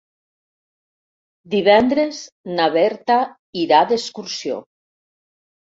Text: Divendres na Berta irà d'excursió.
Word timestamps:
Divendres 1.57 2.23
na 2.57 2.67
Berta 2.79 3.21
irà 3.67 3.87
d'excursió. 3.95 4.61